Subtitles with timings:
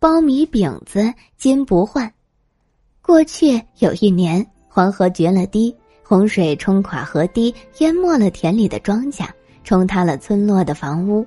[0.00, 2.12] 苞米饼子金不换。
[3.02, 5.74] 过去有一年，黄河决了堤，
[6.04, 9.26] 洪水冲垮河堤，淹没了田里的庄稼，
[9.64, 11.26] 冲塌了村落的房屋。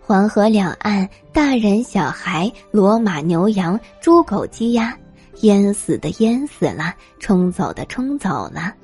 [0.00, 4.98] 黄河两岸，大人小孩、骡马牛羊、猪狗鸡鸭，
[5.42, 8.74] 淹死的淹死了，冲走的冲走了。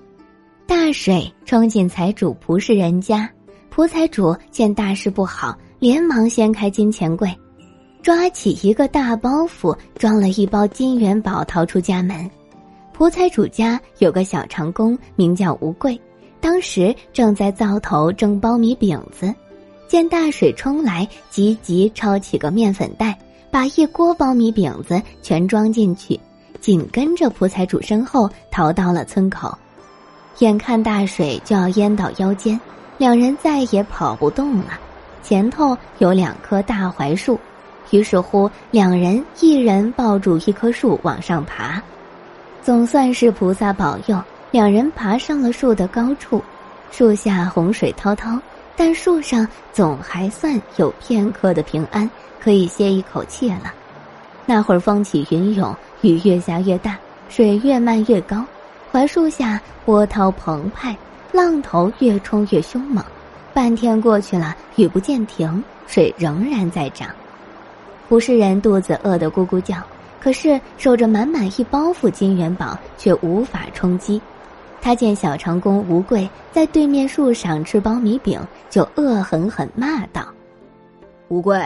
[0.65, 3.29] 大水冲进财主蒲氏人家，
[3.69, 7.37] 蒲财主见大事不好，连忙掀开金钱柜。
[8.09, 12.31] 抓起一个大包袱，装了一包金元宝，逃出家门。
[12.91, 16.01] 蒲财主家有个小长工，名叫吴贵，
[16.41, 19.31] 当时正在灶头蒸苞米饼子，
[19.87, 23.15] 见大水冲来，急急抄起个面粉袋，
[23.51, 26.19] 把一锅苞米饼子全装进去，
[26.63, 29.55] 紧跟着蒲财主身后逃到了村口。
[30.39, 32.59] 眼看大水就要淹到腰间，
[32.97, 34.81] 两人再也跑不动了。
[35.23, 37.39] 前头有两棵大槐树。
[37.91, 41.83] 于是乎，两人一人抱住一棵树往上爬，
[42.63, 46.43] 总算是菩萨保佑，两人爬上了树的高处。
[46.91, 48.39] 树下洪水滔滔，
[48.77, 52.09] 但树上总还算有片刻的平安，
[52.41, 53.73] 可以歇一口气了。
[54.47, 58.43] 那会儿风起云涌，雨越下越大，水越漫越高，
[58.91, 60.97] 槐树下波涛澎湃，
[61.31, 63.05] 浪头越冲越凶猛。
[63.53, 67.09] 半天过去了，雨不见停，水仍然在涨。
[68.09, 69.77] 不是人肚子饿得咕咕叫，
[70.19, 74.21] 可是守着满满一包袱金元宝却无法充饥。
[74.81, 80.27] 他见小长工吴贵在对面树上吃苞米饼，就恶狠狠骂道
[81.29, 81.61] ：“吴贵，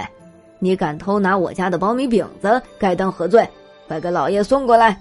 [0.59, 3.49] 你敢偷拿我家的苞米饼子，该当何罪？
[3.87, 4.99] 快给老爷送过来！”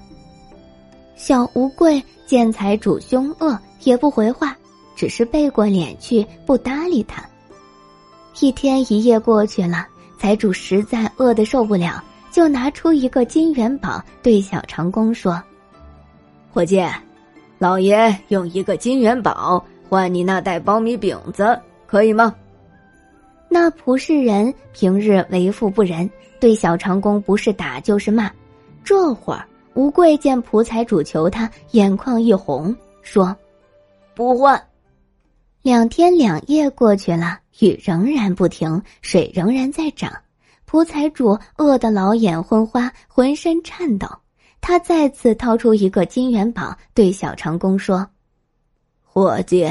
[1.16, 4.56] 小吴贵见财主凶恶，也不回话，
[4.96, 7.24] 只是背过脸去，不搭理他。
[8.40, 9.88] 一天一夜过去了。
[10.22, 15.42] 财主实在饿得受不了，就拿出一个金元宝，对小长工说
[16.54, 16.80] ：“伙计，
[17.58, 22.36] 老爷用一个金元宝换你那袋苞米饼子，可以吗？”
[23.50, 26.08] 那蒲氏人平日为富不仁，
[26.40, 28.32] 对小长工不是打就是骂。
[28.84, 29.44] 这会儿
[29.74, 33.36] 吴贵见蒲财主求他，眼眶一红，说
[34.14, 34.62] ：“不换。”
[35.64, 37.40] 两天两夜过去了。
[37.60, 40.12] 雨仍然不停，水仍然在涨，
[40.66, 44.08] 蒲财主饿得老眼昏花，浑身颤抖。
[44.62, 48.08] 他再次掏出一个金元宝，对小长工说
[49.04, 49.70] ：“伙计，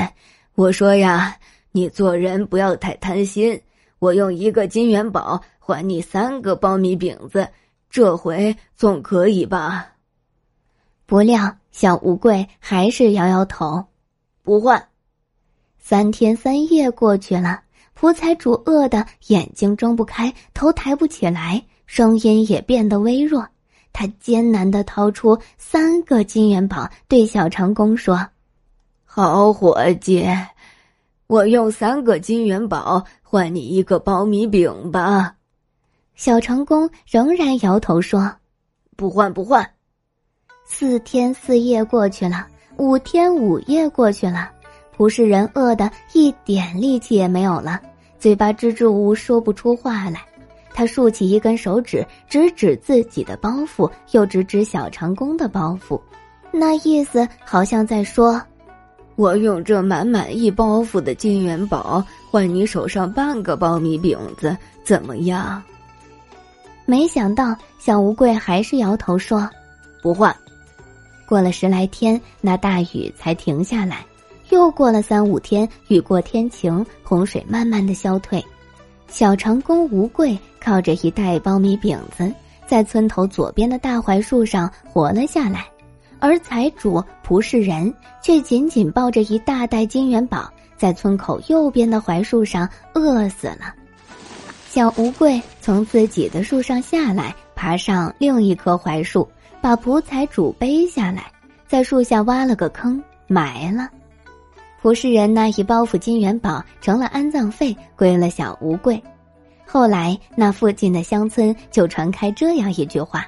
[0.55, 1.37] 我说呀，
[1.73, 3.61] 你做人不要太贪心。
[3.99, 7.49] 我用一个金元宝还你三个苞米饼子，
[7.89, 9.87] 这回总可以吧？”
[11.07, 13.85] 不料小吴贵还是摇摇头，
[14.43, 14.89] 不换。
[15.79, 17.63] 三天三夜过去了。
[18.01, 23.47] 福财主饿得眼睛睁不开，头抬不起来，声音也变得微弱。
[23.93, 28.27] 他艰难地掏出三个金元宝，对小长工说
[29.05, 30.27] ：“好伙计，
[31.27, 35.37] 我用三个金元宝换你一个苞米饼吧。”
[36.17, 38.33] 小长工仍然摇头说
[38.97, 39.71] ：“不换，不换。”
[40.65, 42.47] 四天四夜过去了，
[42.79, 44.51] 五天五夜过去了，
[44.97, 47.79] 蒲氏人饿得一点力气也没有了。
[48.21, 50.21] 嘴巴支支吾吾说不出话来，
[50.75, 55.99] 他竖起一根手指，指指自己的包袱，又指指小长工的包袱，
[56.53, 58.41] 那意思好像在说
[59.17, 64.55] ：“我用这满满一包袱的金元宝换你手上半个苞米饼子，
[64.85, 65.63] 怎么样？”
[66.85, 69.49] 没想到小吴贵还是摇头说
[70.03, 70.35] ：“不换。”
[71.27, 74.05] 过了十来天，那大雨才停下来。
[74.51, 78.45] 又过了三五天，雨过天晴，洪水慢慢的消退。
[79.09, 82.33] 小长工吴贵靠着一袋苞米饼子，
[82.67, 85.67] 在村头左边的大槐树上活了下来，
[86.19, 93.75] 而财主蒲氏人却紧紧抱着一大袋金元宝，在村口右边的槐树上饿死了。
[94.69, 99.29] 小吴贵从自己的树上下来，爬上另一棵槐树，
[99.61, 101.31] 把蒲财主背下来，
[101.67, 103.89] 在树下挖了个坑埋了。
[104.83, 109.03] 蒲氏人那一包袱金元宝成了安葬费，归了小吴贵。
[109.67, 113.27] 后来那附近的乡村就传开这样一句话：“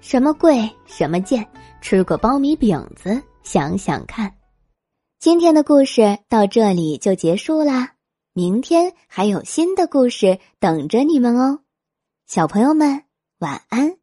[0.00, 1.46] 什么贵，什么贱，
[1.80, 4.32] 吃个苞米饼子想想看。”
[5.18, 7.94] 今天的故事到这里就结束啦，
[8.34, 11.60] 明天还有新的故事等着你们哦，
[12.26, 13.02] 小朋友们
[13.38, 14.01] 晚安。